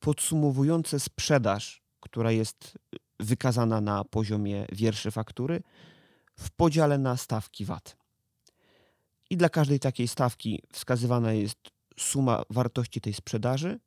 podsumowujące 0.00 1.00
sprzedaż, 1.00 1.82
która 2.00 2.32
jest 2.32 2.78
wykazana 3.20 3.80
na 3.80 4.04
poziomie 4.04 4.66
wierszy 4.72 5.10
faktury 5.10 5.62
w 6.36 6.50
podziale 6.50 6.98
na 6.98 7.16
stawki 7.16 7.64
VAT. 7.64 7.96
I 9.30 9.36
dla 9.36 9.48
każdej 9.48 9.80
takiej 9.80 10.08
stawki 10.08 10.62
wskazywana 10.72 11.32
jest 11.32 11.58
suma 11.98 12.42
wartości 12.50 13.00
tej 13.00 13.14
sprzedaży 13.14 13.80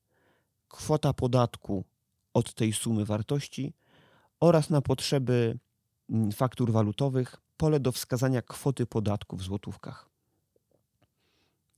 kwota 0.72 1.14
podatku 1.14 1.84
od 2.34 2.54
tej 2.54 2.74
sumy 2.74 3.06
wartości 3.06 3.74
oraz 4.40 4.70
na 4.70 4.82
potrzeby 4.82 5.58
mm, 6.10 6.32
faktur 6.32 6.72
walutowych 6.72 7.38
pole 7.58 7.80
do 7.80 7.92
wskazania 7.92 8.42
kwoty 8.42 8.86
podatku 8.86 9.38
w 9.38 9.44
złotówkach. 9.44 10.10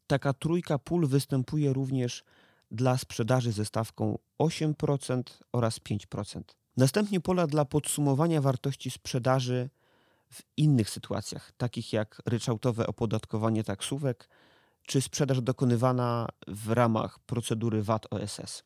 Taka 0.08 0.34
trójka 0.34 0.80
pól 0.80 1.08
występuje 1.08 1.74
również 1.74 2.24
dla 2.72 2.98
sprzedaży 2.98 3.52
ze 3.52 3.66
stawką 3.66 4.18
8% 4.40 5.24
oraz 5.52 5.80
5%. 5.80 6.42
Następnie 6.78 7.20
pola 7.20 7.48
dla 7.48 7.66
podsumowania 7.66 8.42
wartości 8.42 8.92
sprzedaży 8.92 9.70
w 10.32 10.42
innych 10.58 10.90
sytuacjach, 10.90 11.52
takich 11.58 11.94
jak 11.94 12.22
ryczałtowe 12.26 12.88
opodatkowanie 12.88 13.64
taksówek 13.64 14.30
czy 14.88 15.02
sprzedaż 15.02 15.42
dokonywana 15.42 16.28
w 16.48 16.72
ramach 16.72 17.20
procedury 17.20 17.84
VAT 17.84 18.08
OSS. 18.10 18.64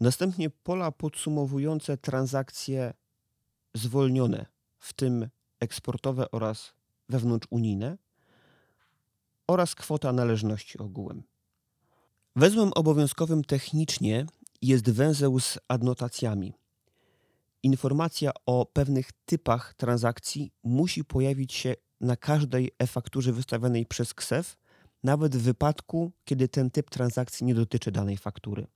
Następnie 0.00 0.50
pola 0.50 0.92
podsumowujące 0.92 1.96
transakcje 1.96 2.94
zwolnione, 3.74 4.46
w 4.78 4.92
tym 4.92 5.28
eksportowe 5.60 6.30
oraz 6.30 6.72
wewnątrzunijne 7.08 7.98
oraz 9.46 9.74
kwota 9.74 10.12
należności 10.12 10.78
ogółem. 10.78 11.22
Węzłem 12.36 12.72
obowiązkowym 12.72 13.44
technicznie 13.44 14.26
jest 14.62 14.90
węzeł 14.90 15.40
z 15.40 15.58
adnotacjami. 15.68 16.54
Informacja 17.62 18.30
o 18.46 18.66
pewnych 18.66 19.12
typach 19.26 19.74
transakcji 19.74 20.52
musi 20.62 21.04
pojawić 21.04 21.52
się 21.52 21.74
na 22.00 22.16
każdej 22.16 22.70
e-fakturze 22.78 23.32
wystawionej 23.32 23.86
przez 23.86 24.14
KSEF, 24.14 24.56
nawet 25.02 25.36
w 25.36 25.42
wypadku, 25.42 26.12
kiedy 26.24 26.48
ten 26.48 26.70
typ 26.70 26.90
transakcji 26.90 27.46
nie 27.46 27.54
dotyczy 27.54 27.92
danej 27.92 28.16
faktury. 28.16 28.66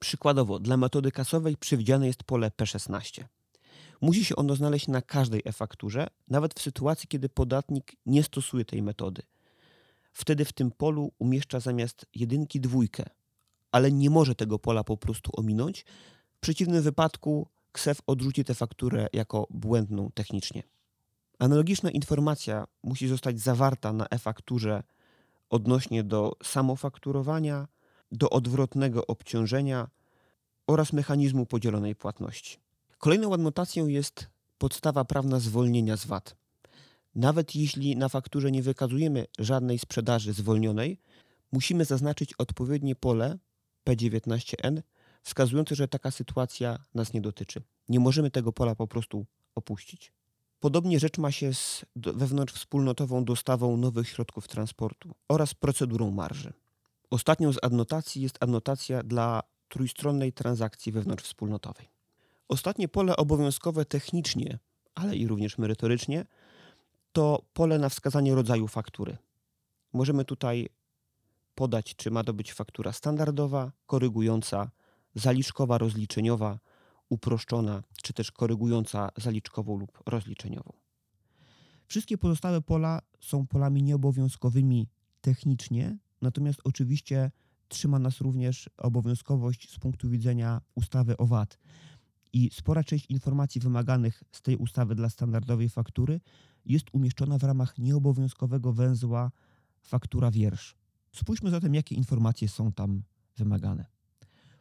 Przykładowo, 0.00 0.58
dla 0.58 0.76
metody 0.76 1.12
kasowej 1.12 1.56
przewidziane 1.56 2.06
jest 2.06 2.24
pole 2.24 2.50
P16. 2.50 3.24
Musi 4.00 4.24
się 4.24 4.36
ono 4.36 4.54
znaleźć 4.54 4.88
na 4.88 5.02
każdej 5.02 5.42
e-fakturze, 5.44 6.06
nawet 6.28 6.54
w 6.54 6.62
sytuacji, 6.62 7.08
kiedy 7.08 7.28
podatnik 7.28 7.92
nie 8.06 8.22
stosuje 8.22 8.64
tej 8.64 8.82
metody. 8.82 9.22
Wtedy 10.12 10.44
w 10.44 10.52
tym 10.52 10.70
polu 10.70 11.12
umieszcza 11.18 11.60
zamiast 11.60 12.06
jedynki 12.14 12.60
dwójkę, 12.60 13.04
ale 13.72 13.92
nie 13.92 14.10
może 14.10 14.34
tego 14.34 14.58
pola 14.58 14.84
po 14.84 14.96
prostu 14.96 15.30
ominąć. 15.36 15.84
W 16.36 16.40
przeciwnym 16.40 16.82
wypadku 16.82 17.48
KSEF 17.72 18.00
odrzuci 18.06 18.44
tę 18.44 18.54
fakturę 18.54 19.06
jako 19.12 19.46
błędną 19.50 20.10
technicznie. 20.14 20.62
Analogiczna 21.38 21.90
informacja 21.90 22.66
musi 22.82 23.08
zostać 23.08 23.40
zawarta 23.40 23.92
na 23.92 24.06
e-fakturze 24.08 24.82
odnośnie 25.50 26.04
do 26.04 26.32
samofakturowania, 26.42 27.68
do 28.12 28.30
odwrotnego 28.30 29.06
obciążenia 29.06 29.88
oraz 30.66 30.92
mechanizmu 30.92 31.46
podzielonej 31.46 31.94
płatności. 31.94 32.58
Kolejną 32.98 33.34
adnotacją 33.34 33.86
jest 33.86 34.26
podstawa 34.58 35.04
prawna 35.04 35.40
zwolnienia 35.40 35.96
z 35.96 36.06
VAT. 36.06 36.36
Nawet 37.14 37.54
jeśli 37.54 37.96
na 37.96 38.08
fakturze 38.08 38.50
nie 38.50 38.62
wykazujemy 38.62 39.26
żadnej 39.38 39.78
sprzedaży 39.78 40.32
zwolnionej, 40.32 40.98
musimy 41.52 41.84
zaznaczyć 41.84 42.34
odpowiednie 42.34 42.96
pole 42.96 43.38
P19N 43.86 44.82
wskazujące, 45.22 45.74
że 45.74 45.88
taka 45.88 46.10
sytuacja 46.10 46.78
nas 46.94 47.12
nie 47.12 47.20
dotyczy. 47.20 47.62
Nie 47.88 48.00
możemy 48.00 48.30
tego 48.30 48.52
pola 48.52 48.74
po 48.74 48.86
prostu 48.86 49.26
opuścić. 49.54 50.12
Podobnie 50.60 51.00
rzecz 51.00 51.18
ma 51.18 51.32
się 51.32 51.54
z 51.54 51.84
wewnątrzwspólnotową 51.96 53.24
dostawą 53.24 53.76
nowych 53.76 54.08
środków 54.08 54.48
transportu 54.48 55.14
oraz 55.28 55.54
procedurą 55.54 56.10
marży. 56.10 56.52
Ostatnią 57.10 57.52
z 57.52 57.58
adnotacji 57.62 58.22
jest 58.22 58.38
adnotacja 58.40 59.02
dla 59.02 59.42
trójstronnej 59.68 60.32
transakcji 60.32 60.92
wewnątrzwspólnotowej. 60.92 61.88
Ostatnie 62.48 62.88
pole 62.88 63.16
obowiązkowe 63.16 63.84
technicznie, 63.84 64.58
ale 64.94 65.16
i 65.16 65.26
również 65.26 65.58
merytorycznie, 65.58 66.26
to 67.12 67.42
pole 67.52 67.78
na 67.78 67.88
wskazanie 67.88 68.34
rodzaju 68.34 68.68
faktury. 68.68 69.16
Możemy 69.92 70.24
tutaj 70.24 70.68
podać, 71.54 71.96
czy 71.96 72.10
ma 72.10 72.24
to 72.24 72.34
być 72.34 72.52
faktura 72.52 72.92
standardowa, 72.92 73.72
korygująca, 73.86 74.70
zaliczkowa, 75.14 75.78
rozliczeniowa, 75.78 76.58
uproszczona, 77.08 77.82
czy 78.02 78.12
też 78.12 78.32
korygująca 78.32 79.08
zaliczkową 79.16 79.78
lub 79.78 80.02
rozliczeniową. 80.06 80.72
Wszystkie 81.86 82.18
pozostałe 82.18 82.60
pola 82.60 83.02
są 83.20 83.46
polami 83.46 83.82
nieobowiązkowymi 83.82 84.88
technicznie, 85.20 85.96
natomiast 86.22 86.60
oczywiście 86.64 87.30
trzyma 87.68 87.98
nas 87.98 88.20
również 88.20 88.70
obowiązkowość 88.76 89.70
z 89.70 89.78
punktu 89.78 90.10
widzenia 90.10 90.60
ustawy 90.74 91.16
o 91.16 91.26
VAT. 91.26 91.58
I 92.32 92.50
spora 92.52 92.84
część 92.84 93.06
informacji 93.06 93.60
wymaganych 93.60 94.22
z 94.32 94.42
tej 94.42 94.56
ustawy 94.56 94.94
dla 94.94 95.08
standardowej 95.08 95.68
faktury 95.68 96.20
jest 96.64 96.86
umieszczona 96.92 97.38
w 97.38 97.42
ramach 97.42 97.78
nieobowiązkowego 97.78 98.72
węzła 98.72 99.30
faktura 99.82 100.30
wiersz. 100.30 100.76
Spójrzmy 101.12 101.50
zatem, 101.50 101.74
jakie 101.74 101.94
informacje 101.94 102.48
są 102.48 102.72
tam 102.72 103.02
wymagane. 103.36 103.86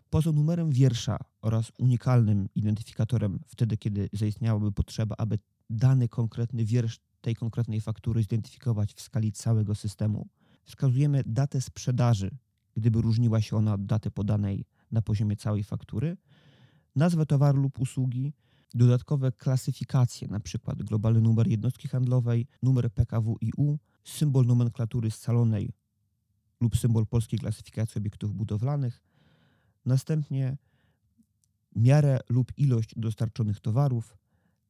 Poza 0.10 0.32
numerem 0.32 0.72
wiersza 0.72 1.18
oraz 1.42 1.72
unikalnym 1.80 2.50
identyfikatorem 2.56 3.40
wtedy, 3.48 3.78
kiedy 3.78 4.10
zaistniałaby 4.14 4.72
potrzeba, 4.72 5.16
aby 5.18 5.40
dany 5.70 6.10
konkretny 6.10 6.66
wiersz 6.66 7.00
tej 7.22 7.36
konkretnej 7.36 7.82
faktury 7.82 8.22
zidentyfikować 8.22 8.94
w 8.94 9.02
skali 9.02 9.32
całego 9.32 9.76
systemu, 9.76 10.28
wskazujemy 10.66 11.24
datę 11.26 11.62
sprzedaży, 11.62 12.32
gdyby 12.76 13.02
różniła 13.02 13.42
się 13.42 13.58
ona 13.58 13.74
od 13.74 13.86
daty 13.86 14.12
podanej 14.12 14.66
na 14.92 15.02
poziomie 15.02 15.36
całej 15.36 15.64
faktury, 15.64 16.18
nazwę 16.96 17.26
towaru 17.26 17.62
lub 17.62 17.80
usługi, 17.80 18.34
dodatkowe 18.74 19.32
klasyfikacje, 19.32 20.28
np. 20.28 20.76
globalny 20.76 21.22
numer 21.22 21.48
jednostki 21.48 21.88
handlowej, 21.88 22.48
numer 22.64 22.92
PKWiU, 22.94 23.80
symbol 24.04 24.46
nomenklatury 24.46 25.12
scalonej 25.12 25.72
lub 26.62 26.78
symbol 26.78 27.06
polskiej 27.06 27.40
klasyfikacji 27.40 28.00
obiektów 28.00 28.34
budowlanych, 28.34 29.04
następnie 29.86 30.58
miarę 31.76 32.20
lub 32.30 32.52
ilość 32.58 32.94
dostarczonych 32.98 33.60
towarów, 33.60 34.18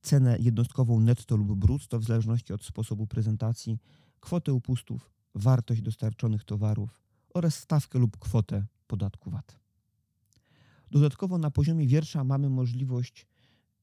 cenę 0.02 0.38
jednostkową 0.40 1.00
netto 1.00 1.36
lub 1.36 1.60
brutto 1.60 2.00
w 2.00 2.04
zależności 2.04 2.54
od 2.54 2.64
sposobu 2.64 3.08
prezentacji, 3.08 3.80
kwotę 4.20 4.54
upustów, 4.54 5.15
wartość 5.36 5.82
dostarczonych 5.82 6.44
towarów 6.44 7.02
oraz 7.34 7.56
stawkę 7.56 8.00
lub 8.00 8.18
kwotę 8.18 8.66
podatku 8.88 9.32
VAT. 9.32 9.60
Dodatkowo 10.92 11.38
na 11.38 11.52
poziomie 11.52 11.88
wiersza 11.88 12.24
mamy 12.24 12.50
możliwość 12.50 13.28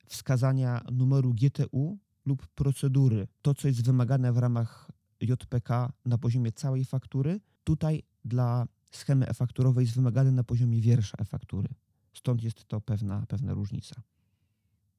wskazania 0.07 0.85
numeru 0.93 1.35
GTU 1.35 1.99
lub 2.27 2.47
procedury, 2.47 3.29
to 3.43 3.55
co 3.55 3.69
jest 3.69 3.85
wymagane 3.85 4.33
w 4.33 4.39
ramach 4.39 4.91
JPK 5.21 5.93
na 6.05 6.19
poziomie 6.19 6.53
całej 6.53 6.85
faktury, 6.85 7.41
tutaj 7.65 8.03
dla 8.25 8.67
schemy 8.91 9.29
e-fakturowej 9.29 9.85
jest 9.85 9.97
wymagane 9.97 10.33
na 10.33 10.45
poziomie 10.45 10.81
wiersza 10.81 11.17
e-faktury. 11.19 11.69
Stąd 12.13 12.43
jest 12.43 12.65
to 12.65 12.81
pewna, 12.81 13.27
pewna 13.27 13.55
różnica. 13.55 14.03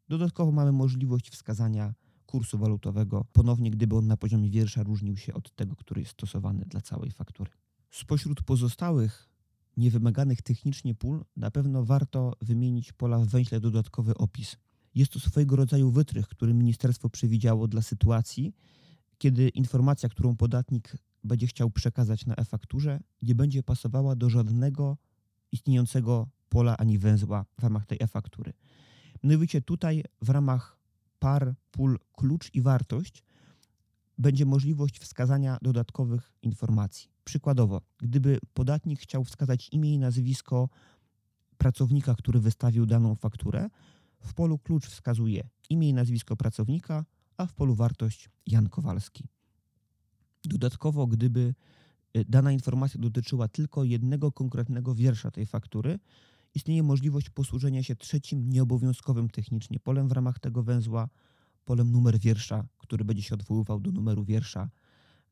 Dodatkowo 0.10 0.51
mamy 0.51 0.72
możliwość 0.72 1.29
wskazania 1.29 1.93
kursu 2.25 2.57
walutowego, 2.57 3.25
ponownie 3.33 3.71
gdyby 3.71 3.95
on 3.95 4.07
na 4.07 4.17
poziomie 4.17 4.49
wiersza 4.49 4.83
różnił 4.83 5.17
się 5.17 5.33
od 5.33 5.55
tego, 5.55 5.75
który 5.75 6.01
jest 6.01 6.13
stosowany 6.13 6.65
dla 6.65 6.81
całej 6.81 7.12
faktury. 7.12 7.51
Spośród 7.91 8.43
pozostałych 8.43 9.29
niewymaganych 9.77 10.41
technicznie 10.41 10.95
pól 10.95 11.25
na 11.36 11.51
pewno 11.51 11.86
warto 11.86 12.33
wymienić 12.41 12.93
pola 12.93 13.19
w 13.19 13.27
węźle 13.27 13.59
dodatkowy 13.59 14.15
opis. 14.15 14.57
Jest 14.95 15.12
to 15.12 15.19
swojego 15.19 15.55
rodzaju 15.55 15.91
wytrych, 15.91 16.27
który 16.27 16.53
ministerstwo 16.53 17.09
przewidziało 17.09 17.67
dla 17.67 17.81
sytuacji, 17.81 18.53
kiedy 19.17 19.49
informacja, 19.49 20.09
którą 20.09 20.36
podatnik 20.36 20.97
będzie 21.23 21.47
chciał 21.47 21.69
przekazać 21.69 22.25
na 22.25 22.36
e-fakturze, 22.36 22.99
nie 23.21 23.36
będzie 23.36 23.63
pasowała 23.63 24.15
do 24.15 24.29
żadnego 24.29 24.97
istniejącego 25.51 26.29
pola 26.49 26.77
ani 26.77 26.99
węzła 26.99 27.45
w 27.59 27.63
ramach 27.63 27.86
tej 27.86 27.97
e-faktury. 28.01 28.53
Mianowicie 29.23 29.62
tutaj 29.62 30.03
w 30.21 30.29
ramach 30.29 30.77
par, 31.23 31.55
pól, 31.71 31.99
klucz 32.13 32.53
i 32.53 32.62
wartość 32.62 33.23
będzie 34.17 34.45
możliwość 34.45 34.99
wskazania 34.99 35.57
dodatkowych 35.62 36.33
informacji. 36.41 37.09
Przykładowo, 37.23 37.81
gdyby 37.97 38.39
podatnik 38.53 38.99
chciał 38.99 39.23
wskazać 39.23 39.69
imię 39.71 39.93
i 39.93 39.99
nazwisko 39.99 40.69
pracownika, 41.57 42.15
który 42.15 42.39
wystawił 42.39 42.86
daną 42.86 43.15
fakturę, 43.15 43.69
w 44.19 44.33
polu 44.33 44.59
klucz 44.59 44.88
wskazuje 44.88 45.49
imię 45.69 45.89
i 45.89 45.93
nazwisko 45.93 46.36
pracownika, 46.36 47.05
a 47.38 47.45
w 47.45 47.53
polu 47.53 47.75
wartość 47.75 48.29
Jan 48.47 48.69
Kowalski. 48.69 49.27
Dodatkowo, 50.45 51.07
gdyby 51.07 51.55
y, 52.17 52.25
dana 52.25 52.51
informacja 52.51 53.01
dotyczyła 53.01 53.47
tylko 53.47 53.83
jednego 53.83 54.31
konkretnego 54.31 54.95
wiersza 54.95 55.31
tej 55.31 55.45
faktury, 55.45 55.99
istnieje 56.55 56.83
możliwość 56.83 57.29
posłużenia 57.29 57.83
się 57.83 57.95
trzecim 57.95 58.49
nieobowiązkowym 58.49 59.29
technicznie 59.29 59.79
polem 59.79 60.07
w 60.07 60.11
ramach 60.11 60.39
tego 60.39 60.63
węzła, 60.63 61.09
polem 61.65 61.91
numer 61.91 62.19
wiersza, 62.19 62.67
który 62.77 63.05
będzie 63.05 63.23
się 63.23 63.35
odwoływał 63.35 63.79
do 63.79 63.91
numeru 63.91 64.25
wiersza 64.25 64.69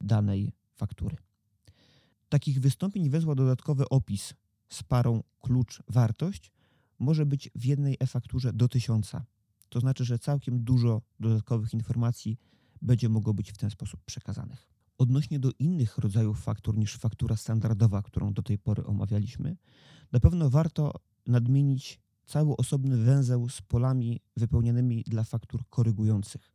danej 0.01 0.53
faktury. 0.75 1.17
Takich 2.29 2.59
wystąpień 2.59 3.09
wezła 3.09 3.35
dodatkowy 3.35 3.89
opis 3.89 4.33
z 4.69 4.83
parą 4.83 5.23
klucz-wartość 5.41 6.51
może 6.99 7.25
być 7.25 7.49
w 7.55 7.65
jednej 7.65 7.97
e-fakturze 7.99 8.53
do 8.53 8.67
tysiąca. 8.67 9.25
To 9.69 9.79
znaczy, 9.79 10.05
że 10.05 10.19
całkiem 10.19 10.63
dużo 10.63 11.01
dodatkowych 11.19 11.73
informacji 11.73 12.37
będzie 12.81 13.09
mogło 13.09 13.33
być 13.33 13.51
w 13.51 13.57
ten 13.57 13.69
sposób 13.69 14.01
przekazanych. 14.05 14.71
Odnośnie 14.97 15.39
do 15.39 15.51
innych 15.59 15.97
rodzajów 15.97 16.41
faktur 16.43 16.77
niż 16.77 16.97
faktura 16.97 17.35
standardowa, 17.35 18.01
którą 18.01 18.33
do 18.33 18.41
tej 18.43 18.57
pory 18.57 18.85
omawialiśmy, 18.85 19.57
na 20.11 20.19
pewno 20.19 20.49
warto 20.49 20.93
nadmienić 21.31 21.99
cały 22.25 22.57
osobny 22.57 22.97
węzeł 22.97 23.49
z 23.49 23.61
polami 23.61 24.21
wypełnionymi 24.37 25.03
dla 25.07 25.23
faktur 25.23 25.63
korygujących. 25.69 26.51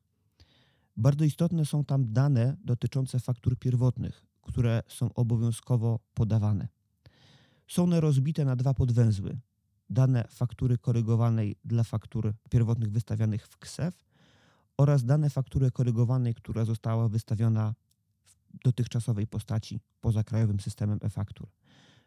Bardzo 0.97 1.25
istotne 1.25 1.65
są 1.67 1.85
tam 1.85 2.13
dane 2.13 2.57
dotyczące 2.65 3.21
faktur 3.21 3.59
pierwotnych, 3.59 4.27
które 4.43 4.83
są 4.89 5.15
obowiązkowo 5.15 6.01
podawane. 6.15 6.69
Są 7.69 7.83
one 7.83 8.01
rozbite 8.01 8.45
na 8.45 8.57
dwa 8.57 8.75
podwęzły. 8.75 9.39
Dane 9.91 10.25
faktury 10.31 10.79
korygowanej 10.79 11.57
dla 11.65 11.85
faktur 11.85 12.35
pierwotnych 12.51 12.93
wystawianych 12.93 13.47
w 13.47 13.59
KSEF 13.59 14.05
oraz 14.77 15.05
dane 15.05 15.31
faktury 15.31 15.71
korygowanej, 15.71 16.35
która 16.35 16.65
została 16.65 17.09
wystawiona 17.09 17.75
w 18.25 18.59
dotychczasowej 18.65 19.27
postaci 19.27 19.81
poza 20.01 20.25
krajowym 20.25 20.61
systemem 20.61 20.99
e-faktur. 21.03 21.49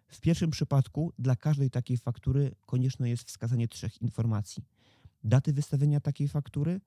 W 0.10 0.22
pierwszym 0.22 0.52
przypadku 0.52 1.14
dla 1.20 1.36
każdej 1.36 1.70
takiej 1.70 1.98
faktury 1.98 2.56
konieczne 2.66 3.10
jest 3.10 3.24
wskazanie 3.24 3.68
trzech 3.68 4.02
informacji: 4.02 4.66
daty 5.24 5.54
wystawienia 5.54 6.00
takiej 6.00 6.28
faktury, 6.28 6.82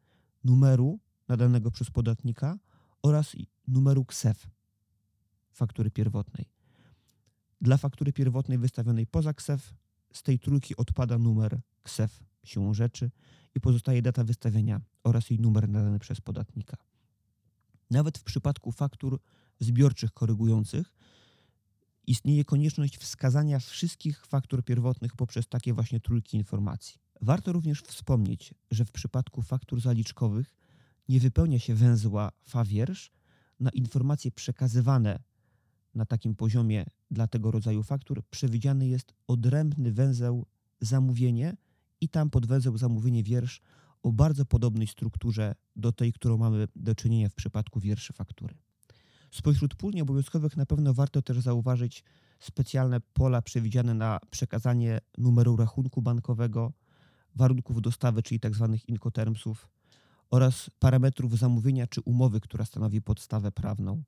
numeru 0.44 0.98
nadanego 1.28 1.70
przez 1.70 1.90
podatnika 1.90 2.58
oraz 3.02 3.36
numeru 3.68 4.04
KSEF 4.04 4.46
faktury 5.52 5.90
pierwotnej. 5.90 6.46
Dla 7.60 7.76
faktury 7.76 8.12
pierwotnej 8.12 8.58
wystawionej 8.58 9.06
poza 9.06 9.34
KSEF 9.34 9.74
z 10.12 10.22
tej 10.22 10.38
trójki 10.38 10.76
odpada 10.76 11.18
numer 11.18 11.60
KSEF 11.82 12.22
siłą 12.44 12.74
rzeczy 12.74 13.10
i 13.54 13.60
pozostaje 13.60 14.02
data 14.02 14.24
wystawienia 14.24 14.80
oraz 15.04 15.30
jej 15.30 15.40
numer 15.40 15.68
nadany 15.68 15.98
przez 15.98 16.20
podatnika. 16.20 16.76
Nawet 17.90 18.18
w 18.18 18.22
przypadku 18.22 18.72
faktur 18.72 19.20
zbiorczych 19.60 20.12
korygujących 20.12 20.94
istnieje 22.06 22.44
konieczność 22.44 22.96
wskazania 22.96 23.58
wszystkich 23.58 24.26
faktur 24.26 24.64
pierwotnych 24.64 25.16
poprzez 25.16 25.48
takie 25.48 25.74
właśnie 25.74 26.00
trójki 26.00 26.36
informacji. 26.36 27.00
Warto 27.20 27.52
również 27.52 27.82
wspomnieć, 27.82 28.54
że 28.70 28.84
w 28.84 28.92
przypadku 28.92 29.42
faktur 29.42 29.80
zaliczkowych 29.80 30.54
nie 31.08 31.20
wypełnia 31.20 31.58
się 31.58 31.74
węzła 31.74 32.32
fa-wiersz 32.44 33.10
na 33.60 33.70
informacje 33.70 34.30
przekazywane 34.30 35.18
na 35.94 36.06
takim 36.06 36.34
poziomie 36.34 36.84
dla 37.10 37.26
tego 37.26 37.50
rodzaju 37.50 37.82
faktur 37.82 38.22
przewidziany 38.30 38.88
jest 38.88 39.14
odrębny 39.26 39.92
węzeł 39.92 40.46
zamówienie 40.80 41.56
i 42.00 42.08
tam 42.08 42.30
pod 42.30 42.46
węzeł 42.46 42.78
zamówienie 42.78 43.22
wiersz 43.22 43.60
o 44.02 44.12
bardzo 44.12 44.44
podobnej 44.44 44.86
strukturze 44.86 45.54
do 45.76 45.92
tej, 45.92 46.12
którą 46.12 46.36
mamy 46.38 46.68
do 46.76 46.94
czynienia 46.94 47.28
w 47.28 47.34
przypadku 47.34 47.80
wierszy 47.80 48.12
faktury. 48.12 48.54
Spośród 49.32 49.74
pól 49.74 49.92
nieobowiązkowych 49.92 50.56
na 50.56 50.66
pewno 50.66 50.94
warto 50.94 51.22
też 51.22 51.38
zauważyć 51.38 52.04
specjalne 52.40 53.00
pola 53.00 53.42
przewidziane 53.42 53.94
na 53.94 54.18
przekazanie 54.30 55.00
numeru 55.18 55.56
rachunku 55.56 56.02
bankowego, 56.02 56.72
warunków 57.34 57.82
dostawy, 57.82 58.22
czyli 58.22 58.40
tzw. 58.40 58.76
incotermsów 58.88 59.68
oraz 60.30 60.70
parametrów 60.78 61.38
zamówienia 61.38 61.86
czy 61.86 62.00
umowy, 62.00 62.40
która 62.40 62.64
stanowi 62.64 63.02
podstawę 63.02 63.52
prawną. 63.52 64.02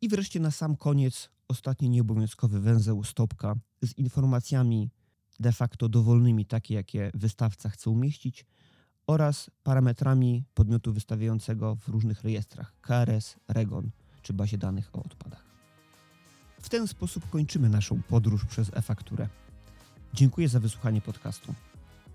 I 0.00 0.08
wreszcie 0.08 0.40
na 0.40 0.50
sam 0.50 0.76
koniec 0.76 1.30
ostatni 1.48 1.88
nieobowiązkowy 1.88 2.60
węzeł 2.60 3.04
stopka 3.04 3.54
z 3.82 3.98
informacjami 3.98 4.90
de 5.40 5.52
facto 5.52 5.88
dowolnymi, 5.88 6.46
takie 6.46 6.74
jakie 6.74 7.10
wystawca 7.14 7.68
chce 7.68 7.90
umieścić, 7.90 8.46
oraz 9.06 9.50
parametrami 9.62 10.44
podmiotu 10.54 10.92
wystawiającego 10.92 11.76
w 11.76 11.88
różnych 11.88 12.22
rejestrach 12.22 12.74
KRS, 12.80 13.36
REGON 13.48 13.90
czy 14.22 14.32
bazie 14.32 14.58
danych 14.58 14.90
o 14.92 15.02
odpadach. 15.02 15.44
W 16.62 16.68
ten 16.68 16.88
sposób 16.88 17.30
kończymy 17.30 17.68
naszą 17.68 18.02
podróż 18.02 18.44
przez 18.44 18.70
e-fakturę. 18.74 19.28
Dziękuję 20.14 20.48
za 20.48 20.60
wysłuchanie 20.60 21.00
podcastu. 21.00 21.54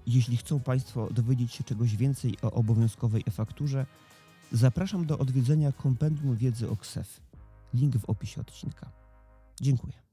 Jeśli 0.08 0.38
chcą 0.38 0.60
Państwo 0.60 1.10
dowiedzieć 1.12 1.54
się 1.54 1.64
czegoś 1.64 1.96
więcej 1.96 2.38
o 2.42 2.52
obowiązkowej 2.52 3.24
e-fakturze, 3.28 3.86
zapraszam 4.52 5.06
do 5.06 5.18
odwiedzenia 5.18 5.72
kompendium 5.72 6.36
wiedzy 6.36 6.70
o 6.70 6.76
KSEF. 6.76 7.22
Link 7.74 7.98
w 7.98 8.06
opisie 8.06 8.42
odcinka. 8.42 8.90
Dziękuję. 9.62 10.07